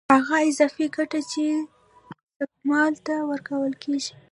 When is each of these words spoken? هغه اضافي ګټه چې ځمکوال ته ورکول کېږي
هغه 0.15 0.35
اضافي 0.49 0.85
ګټه 0.95 1.19
چې 1.31 1.45
ځمکوال 2.41 2.93
ته 3.05 3.15
ورکول 3.29 3.73
کېږي 3.83 4.13